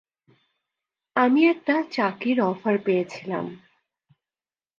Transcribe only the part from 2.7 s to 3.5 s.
পেয়েছিলাম।